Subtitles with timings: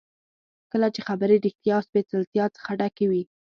[0.71, 3.23] کله چې خبرې ریښتیا او سپېڅلتیا څخه ډکې وي.